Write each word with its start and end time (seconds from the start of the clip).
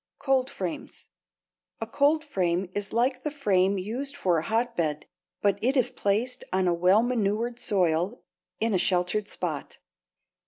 =Cold 0.17 0.49
Frames.= 0.49 1.09
A 1.79 1.85
cold 1.85 2.23
frame 2.25 2.71
is 2.73 2.91
like 2.91 3.21
the 3.21 3.29
frame 3.29 3.77
used 3.77 4.17
for 4.17 4.39
a 4.39 4.43
hotbed, 4.43 5.05
but 5.43 5.59
it 5.61 5.77
is 5.77 5.91
placed 5.91 6.43
on 6.51 6.79
well 6.79 7.03
manured 7.03 7.59
soil 7.59 8.23
in 8.59 8.73
a 8.73 8.79
sheltered 8.79 9.27
spot. 9.27 9.77